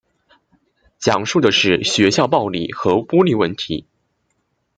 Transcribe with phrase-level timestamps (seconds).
[0.97, 3.85] 讲述的是学校暴力和孤立问题。